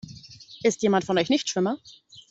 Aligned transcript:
Ist 0.63 0.81
jemand 0.81 1.05
von 1.05 1.19
euch 1.19 1.29
Nichtschwimmer? 1.29 1.77